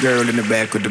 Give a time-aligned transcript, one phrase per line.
[0.00, 0.90] Girl in the back with the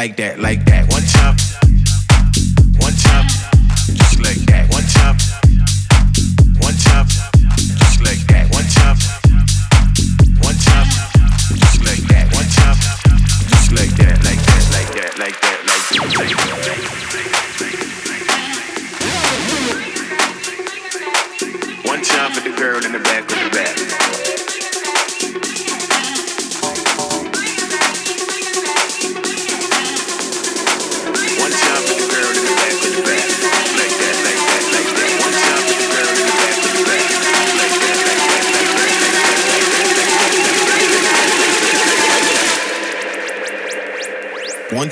[0.00, 0.79] like that, like that.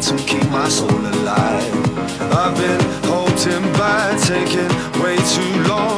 [0.00, 1.74] to keep my soul alive.
[2.32, 4.68] I've been holding back, taking
[5.02, 5.97] way too long.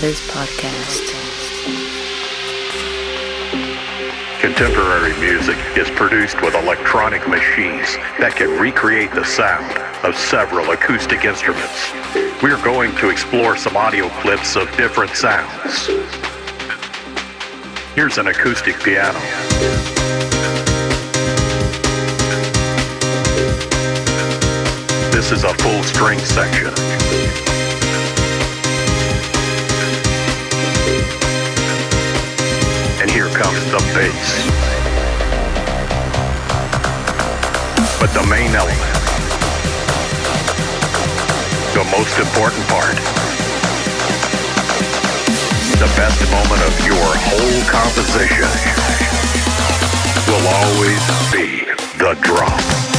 [0.00, 1.12] Podcast.
[4.40, 9.70] Contemporary music is produced with electronic machines that can recreate the sound
[10.02, 11.92] of several acoustic instruments.
[12.42, 15.88] We're going to explore some audio clips of different sounds.
[17.94, 19.20] Here's an acoustic piano.
[25.12, 27.41] This is a full string section.
[33.94, 34.28] bass.
[38.00, 38.94] But the main element,
[41.74, 42.96] the most important part,
[45.76, 48.48] the best moment of your whole composition
[50.28, 51.64] will always be
[51.98, 52.91] the drop.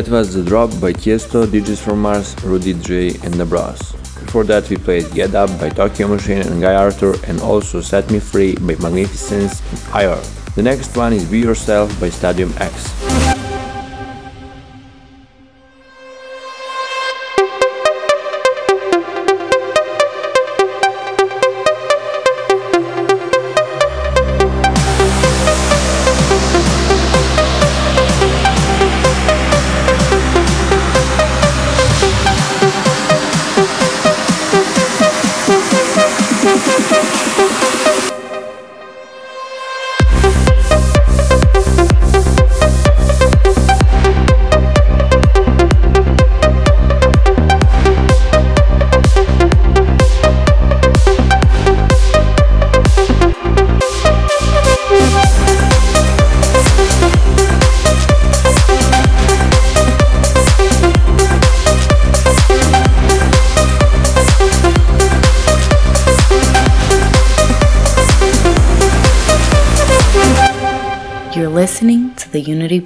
[0.00, 3.92] That was The Drop by Tiesto, Digits from Mars, Rudy J and Nabras.
[4.24, 8.10] Before that we played Get Up by Tokyo Machine and Guy Arthur and also Set
[8.10, 10.22] Me Free by Magnificence and IR.
[10.56, 13.09] The next one is Be Yourself by Stadium X.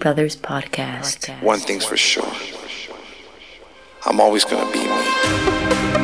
[0.04, 1.30] Brothers podcast.
[1.42, 2.30] One thing's for sure
[4.04, 6.03] I'm always going to be me.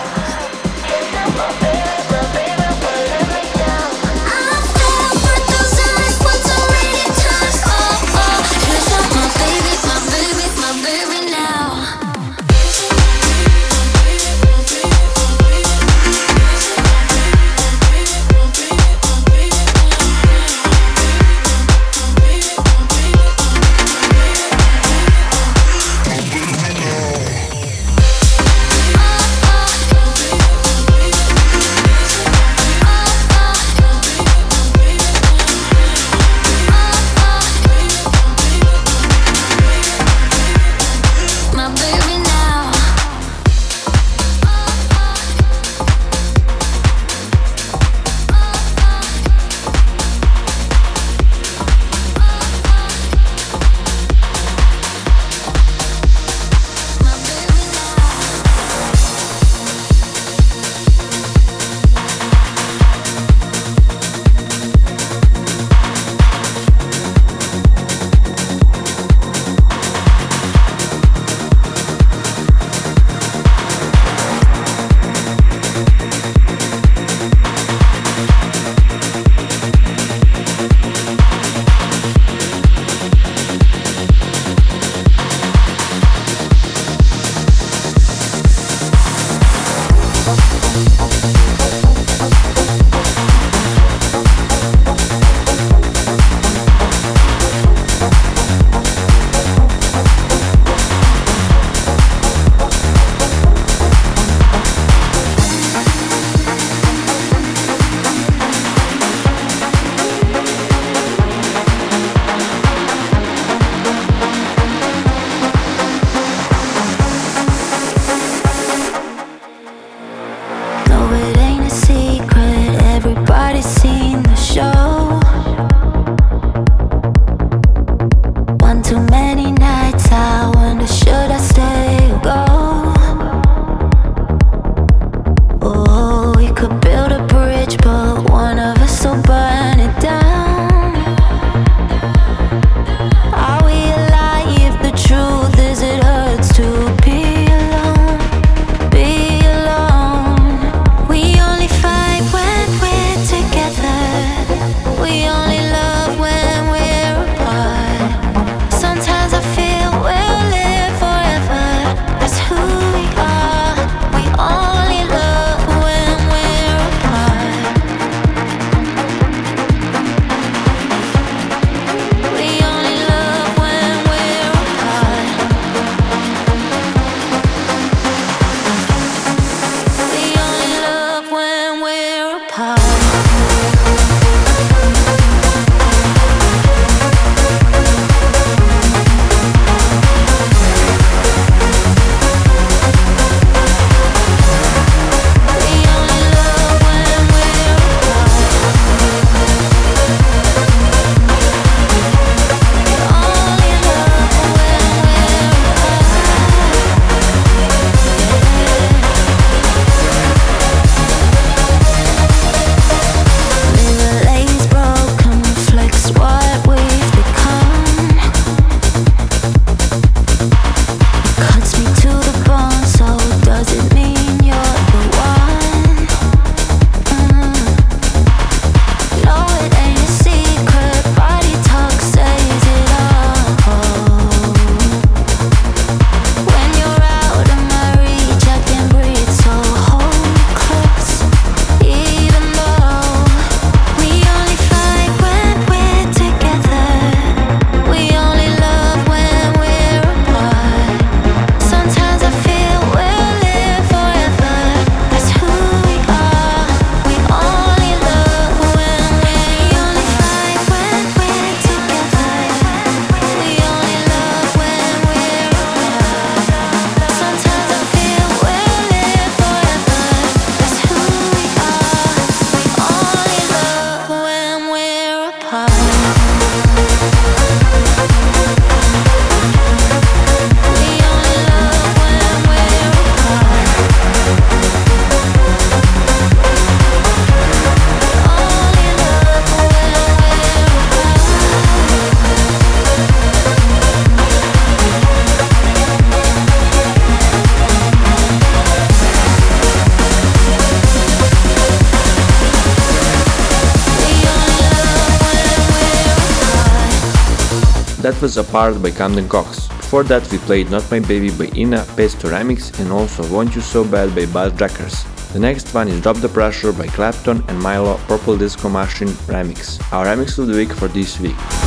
[308.21, 309.67] Was Apart by Camden Cox.
[309.67, 313.83] Before that we played Not My Baby by Ina, Remix and also Want You So
[313.83, 315.03] Bad by Buzz Jackers.
[315.33, 319.81] The next one is Drop the Pressure by Claptone and Mylo Purple Disco Machine Remix.
[319.91, 321.60] Our remix of the week for this week.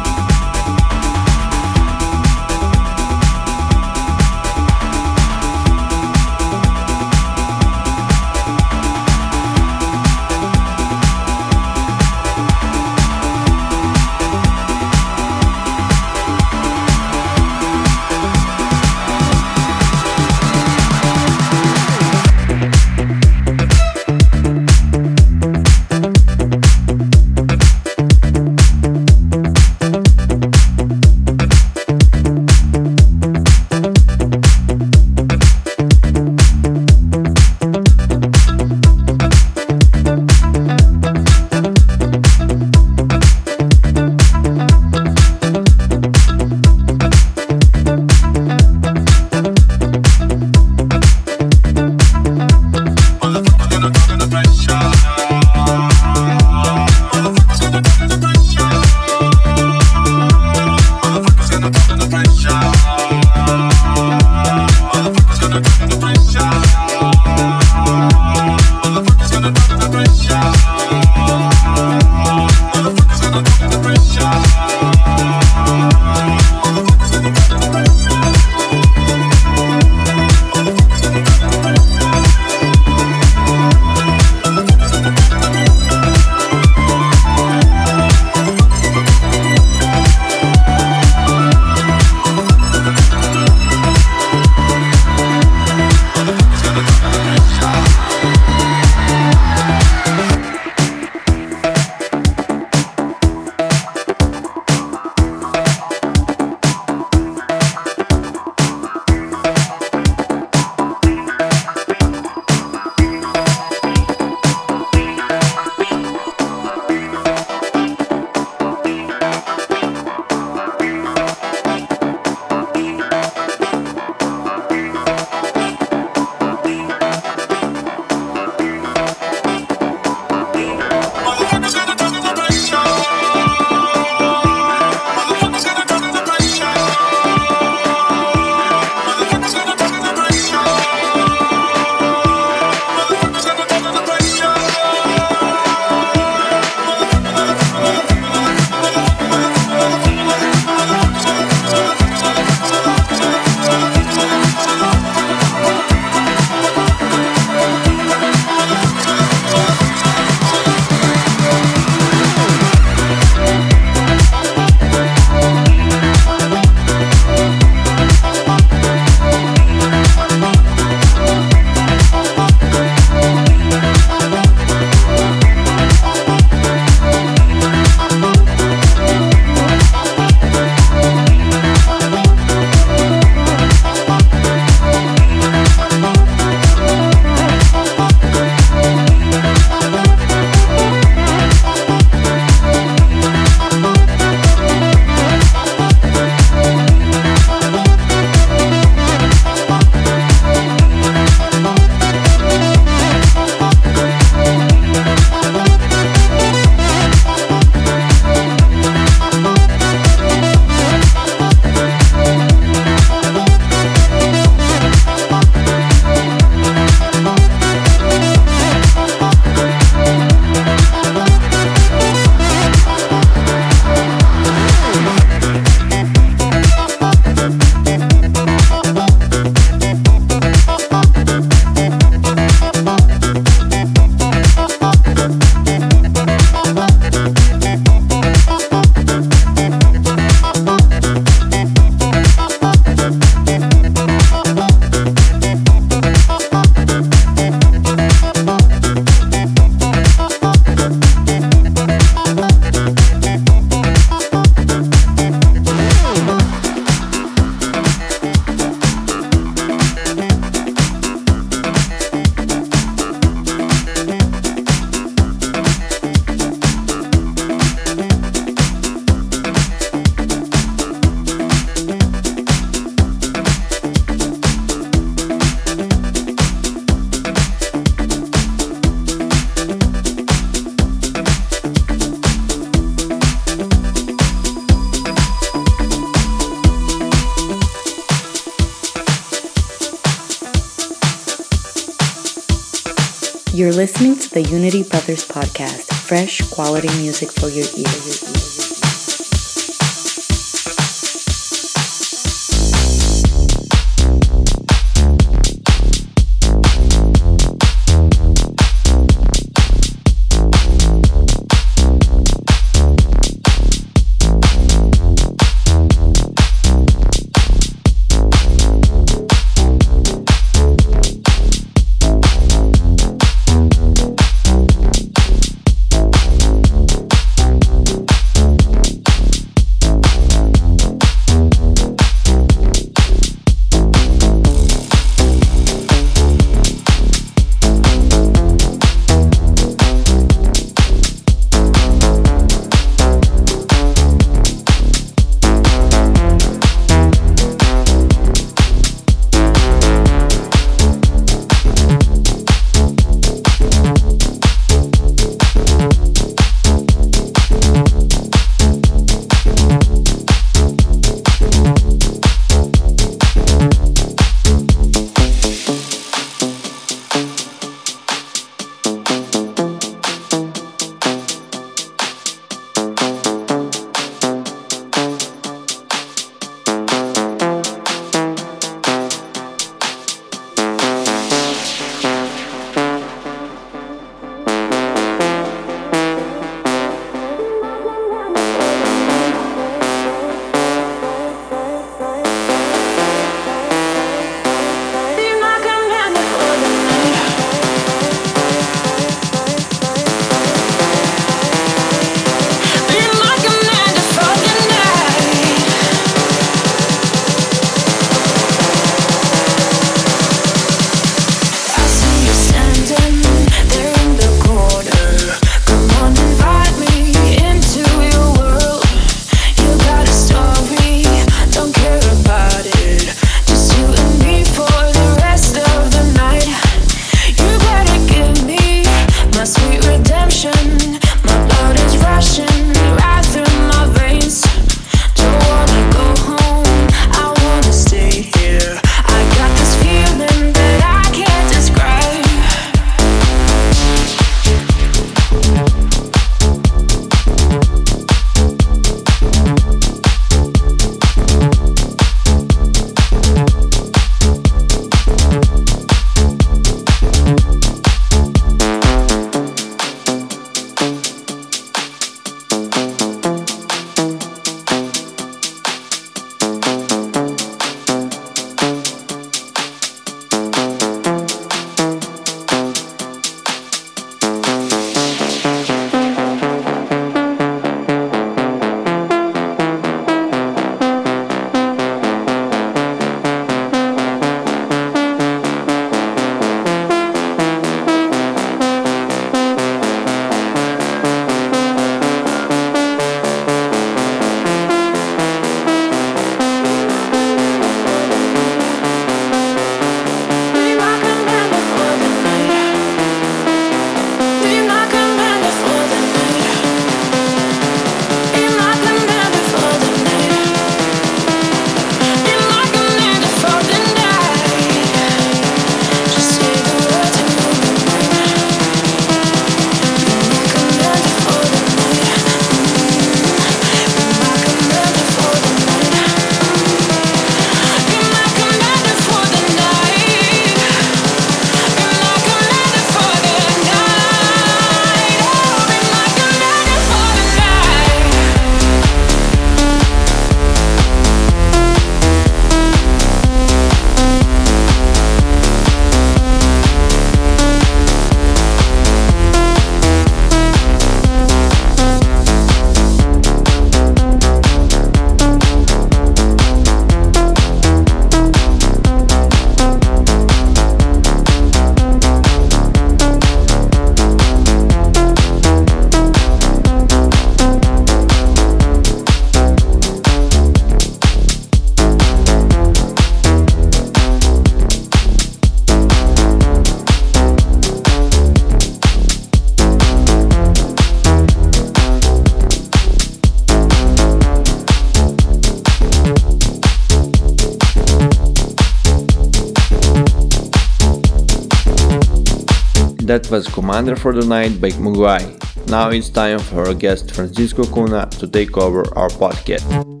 [593.11, 595.35] That was Commander for the Night by Mugai.
[595.67, 600.00] Now it's time for our guest Francisco Cunha to take over our podcast.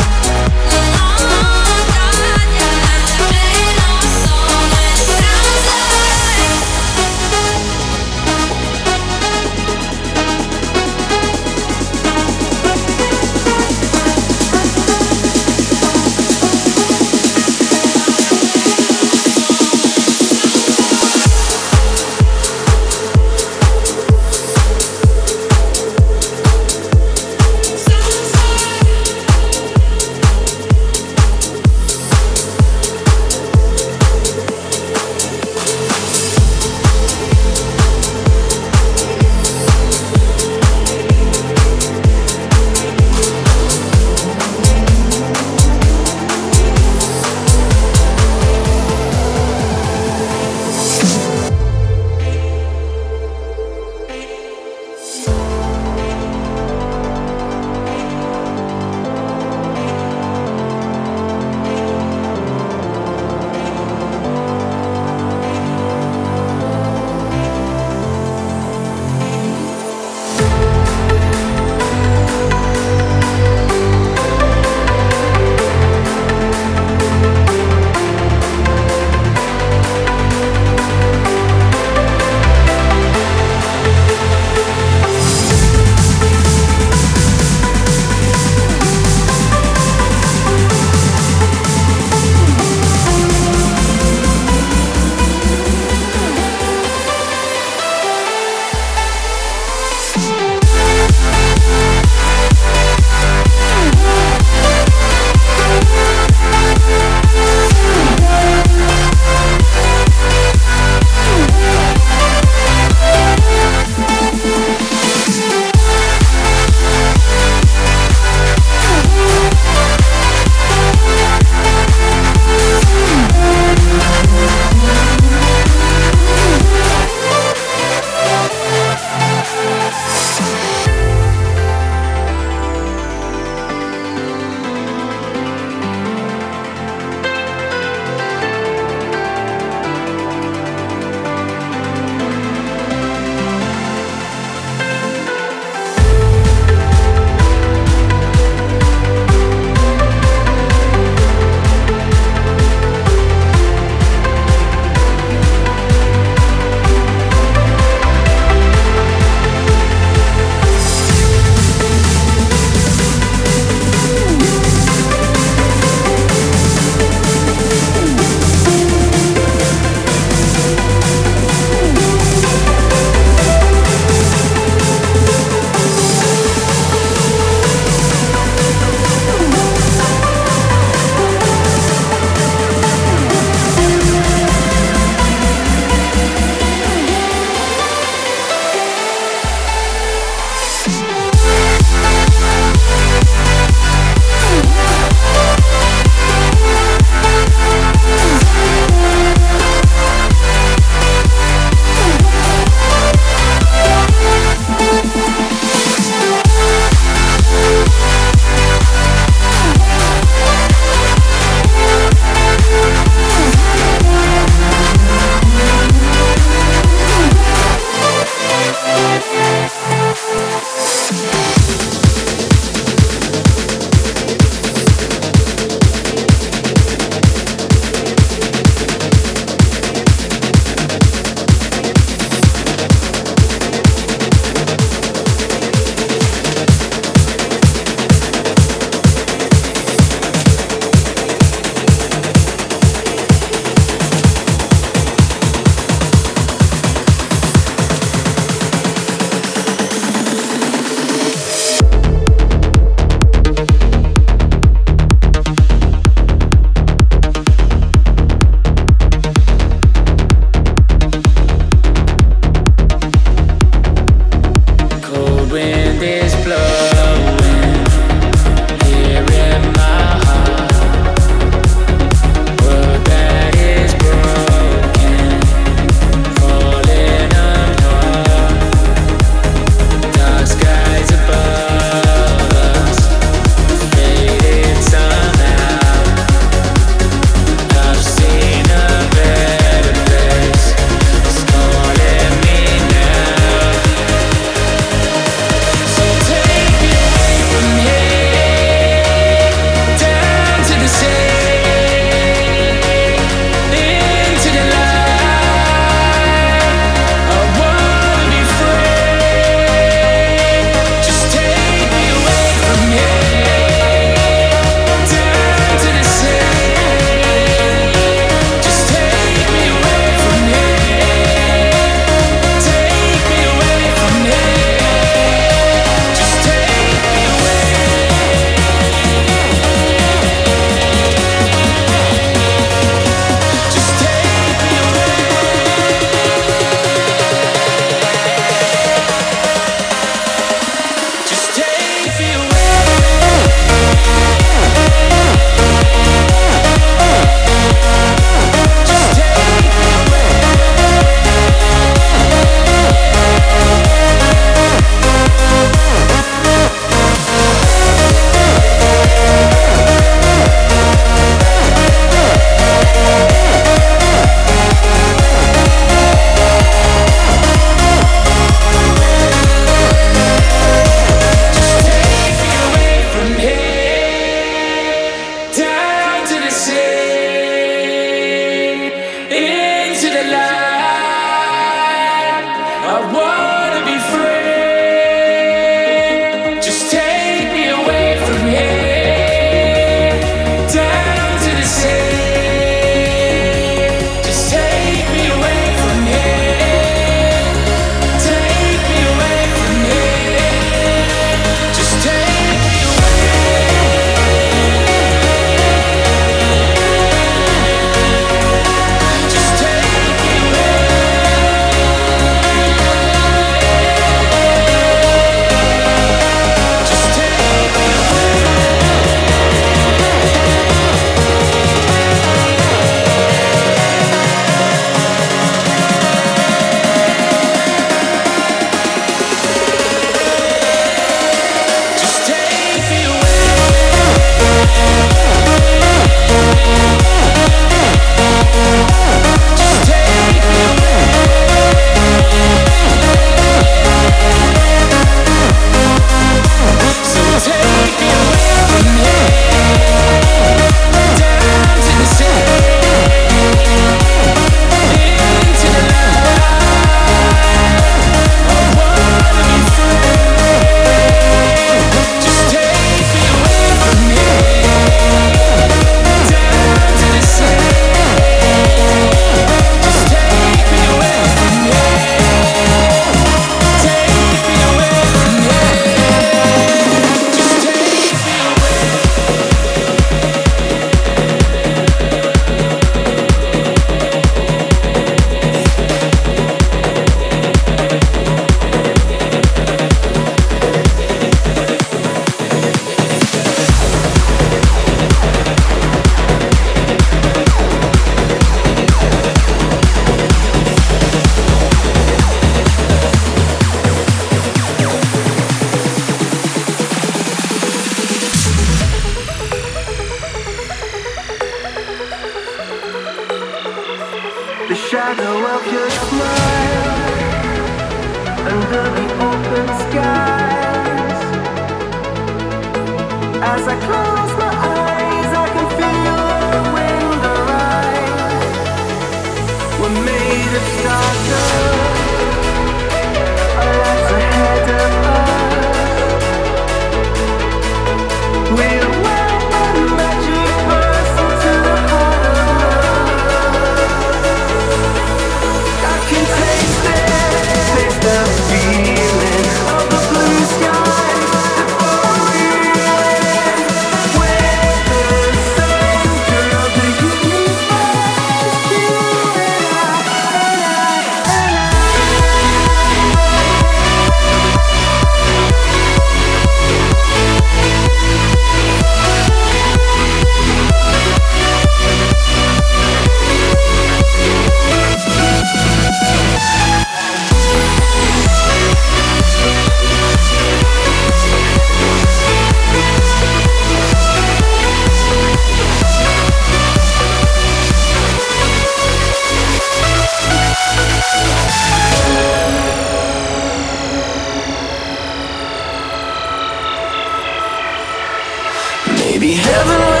[599.21, 600.00] Maybe heaven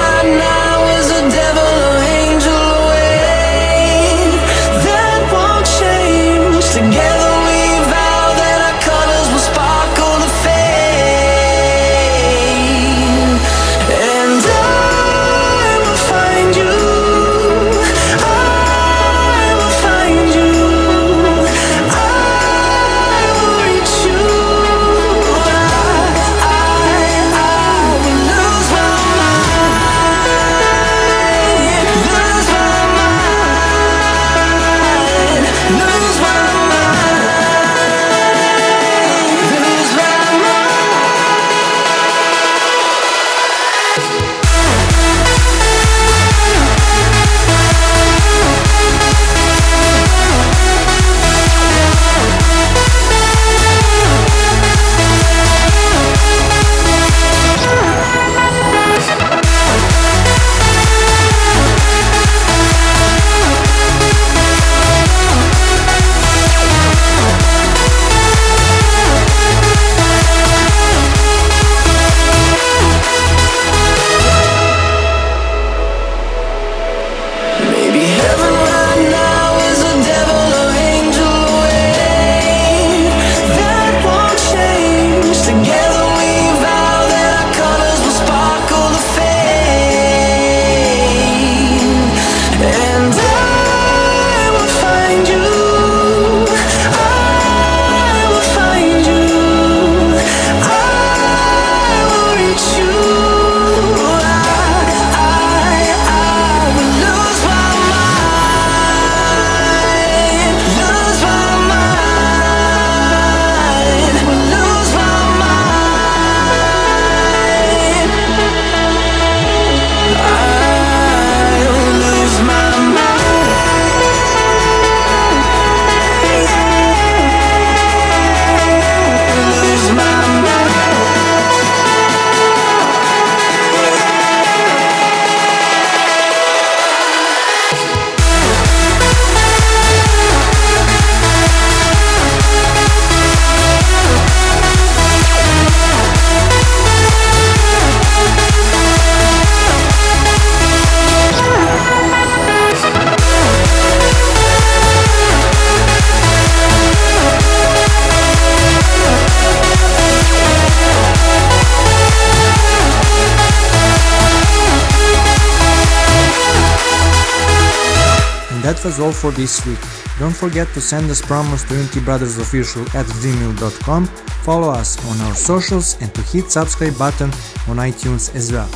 [168.91, 169.79] is all for this week.
[170.19, 174.05] Don't forget to send us promos to UnityBrothersOfficial at gmail.com,
[174.43, 177.29] follow us on our socials and to hit subscribe button
[177.69, 178.67] on iTunes as well.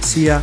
[0.00, 0.40] See ya!